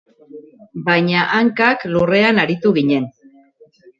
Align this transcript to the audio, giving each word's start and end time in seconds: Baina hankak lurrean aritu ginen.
Baina 0.87 1.25
hankak 1.33 1.85
lurrean 1.91 2.41
aritu 2.47 2.75
ginen. 2.81 3.09